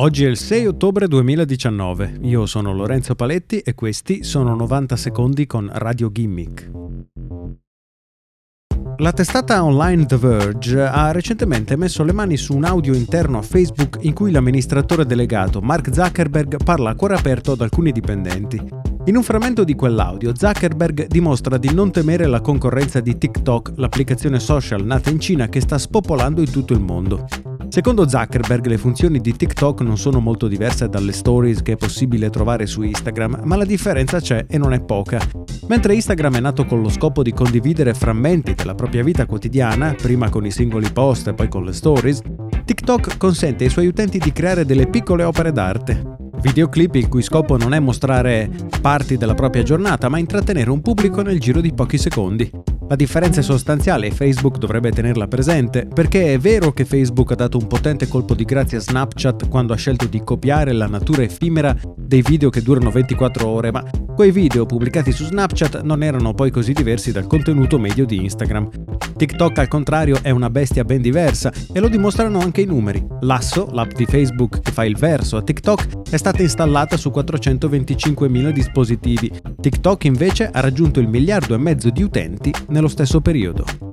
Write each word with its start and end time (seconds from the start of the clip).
Oggi 0.00 0.24
è 0.24 0.28
il 0.28 0.36
6 0.36 0.68
ottobre 0.68 1.08
2019, 1.08 2.18
io 2.22 2.46
sono 2.46 2.72
Lorenzo 2.72 3.16
Paletti 3.16 3.58
e 3.58 3.74
questi 3.74 4.22
sono 4.22 4.54
90 4.54 4.94
secondi 4.94 5.44
con 5.44 5.68
Radio 5.72 6.12
Gimmick. 6.12 6.70
La 8.98 9.12
testata 9.12 9.64
online 9.64 10.06
The 10.06 10.16
Verge 10.16 10.86
ha 10.86 11.10
recentemente 11.10 11.74
messo 11.74 12.04
le 12.04 12.12
mani 12.12 12.36
su 12.36 12.54
un 12.54 12.62
audio 12.62 12.94
interno 12.94 13.38
a 13.38 13.42
Facebook 13.42 13.98
in 14.02 14.14
cui 14.14 14.30
l'amministratore 14.30 15.04
delegato 15.04 15.60
Mark 15.60 15.92
Zuckerberg 15.92 16.62
parla 16.62 16.90
a 16.90 16.94
cuore 16.94 17.16
aperto 17.16 17.50
ad 17.50 17.60
alcuni 17.60 17.90
dipendenti. 17.90 18.64
In 19.06 19.16
un 19.16 19.24
frammento 19.24 19.64
di 19.64 19.74
quell'audio, 19.74 20.32
Zuckerberg 20.32 21.08
dimostra 21.08 21.58
di 21.58 21.74
non 21.74 21.90
temere 21.90 22.26
la 22.26 22.40
concorrenza 22.40 23.00
di 23.00 23.18
TikTok, 23.18 23.72
l'applicazione 23.74 24.38
social 24.38 24.84
nata 24.84 25.10
in 25.10 25.18
Cina 25.18 25.48
che 25.48 25.60
sta 25.60 25.76
spopolando 25.76 26.40
in 26.40 26.52
tutto 26.52 26.72
il 26.72 26.80
mondo. 26.80 27.26
Secondo 27.78 28.08
Zuckerberg 28.08 28.66
le 28.66 28.76
funzioni 28.76 29.20
di 29.20 29.36
TikTok 29.36 29.82
non 29.82 29.96
sono 29.96 30.18
molto 30.18 30.48
diverse 30.48 30.88
dalle 30.88 31.12
stories 31.12 31.62
che 31.62 31.74
è 31.74 31.76
possibile 31.76 32.28
trovare 32.28 32.66
su 32.66 32.82
Instagram, 32.82 33.42
ma 33.44 33.54
la 33.54 33.64
differenza 33.64 34.18
c'è 34.18 34.46
e 34.48 34.58
non 34.58 34.72
è 34.72 34.80
poca. 34.80 35.20
Mentre 35.68 35.94
Instagram 35.94 36.38
è 36.38 36.40
nato 36.40 36.64
con 36.64 36.82
lo 36.82 36.88
scopo 36.88 37.22
di 37.22 37.32
condividere 37.32 37.94
frammenti 37.94 38.54
della 38.56 38.74
propria 38.74 39.04
vita 39.04 39.26
quotidiana, 39.26 39.94
prima 39.94 40.28
con 40.28 40.44
i 40.44 40.50
singoli 40.50 40.90
post 40.90 41.28
e 41.28 41.34
poi 41.34 41.46
con 41.46 41.64
le 41.64 41.72
stories, 41.72 42.20
TikTok 42.64 43.16
consente 43.16 43.62
ai 43.62 43.70
suoi 43.70 43.86
utenti 43.86 44.18
di 44.18 44.32
creare 44.32 44.64
delle 44.64 44.88
piccole 44.88 45.22
opere 45.22 45.52
d'arte. 45.52 46.02
Videoclip 46.40 46.96
il 46.96 47.06
cui 47.06 47.22
scopo 47.22 47.56
non 47.56 47.74
è 47.74 47.78
mostrare 47.78 48.50
parti 48.80 49.16
della 49.16 49.34
propria 49.34 49.62
giornata, 49.62 50.08
ma 50.08 50.18
intrattenere 50.18 50.70
un 50.70 50.80
pubblico 50.80 51.22
nel 51.22 51.38
giro 51.38 51.60
di 51.60 51.72
pochi 51.72 51.96
secondi. 51.96 52.50
La 52.88 52.96
differenza 52.96 53.40
è 53.40 53.42
sostanziale 53.42 54.06
e 54.06 54.10
Facebook 54.10 54.56
dovrebbe 54.56 54.90
tenerla 54.90 55.28
presente, 55.28 55.86
perché 55.86 56.32
è 56.32 56.38
vero 56.38 56.72
che 56.72 56.86
Facebook 56.86 57.32
ha 57.32 57.34
dato 57.34 57.58
un 57.58 57.66
potente 57.66 58.08
colpo 58.08 58.34
di 58.34 58.44
grazia 58.44 58.78
a 58.78 58.80
Snapchat 58.80 59.46
quando 59.50 59.74
ha 59.74 59.76
scelto 59.76 60.06
di 60.06 60.24
copiare 60.24 60.72
la 60.72 60.86
natura 60.86 61.22
effimera 61.22 61.76
dei 61.98 62.22
video 62.22 62.48
che 62.48 62.62
durano 62.62 62.90
24 62.90 63.46
ore, 63.46 63.70
ma 63.70 63.84
quei 64.14 64.30
video 64.30 64.64
pubblicati 64.64 65.12
su 65.12 65.24
Snapchat 65.24 65.82
non 65.82 66.02
erano 66.02 66.32
poi 66.32 66.50
così 66.50 66.72
diversi 66.72 67.12
dal 67.12 67.26
contenuto 67.26 67.78
medio 67.78 68.06
di 68.06 68.22
Instagram. 68.22 68.70
TikTok 69.18 69.58
al 69.58 69.68
contrario 69.68 70.20
è 70.22 70.30
una 70.30 70.48
bestia 70.48 70.84
ben 70.84 71.02
diversa 71.02 71.52
e 71.72 71.80
lo 71.80 71.88
dimostrano 71.88 72.38
anche 72.38 72.60
i 72.60 72.66
numeri. 72.66 73.04
Lasso, 73.22 73.68
l'app 73.72 73.90
di 73.92 74.06
Facebook 74.06 74.60
che 74.60 74.70
fa 74.70 74.84
il 74.84 74.96
verso 74.96 75.36
a 75.36 75.42
TikTok, 75.42 76.08
è 76.08 76.16
stata 76.16 76.40
installata 76.40 76.96
su 76.96 77.10
425.000 77.10 78.50
dispositivi. 78.50 79.30
TikTok 79.60 80.04
invece 80.04 80.48
ha 80.48 80.60
raggiunto 80.60 81.00
il 81.00 81.08
miliardo 81.08 81.54
e 81.54 81.58
mezzo 81.58 81.90
di 81.90 82.02
utenti 82.02 82.54
nello 82.78 82.88
stesso 82.88 83.20
periodo. 83.20 83.87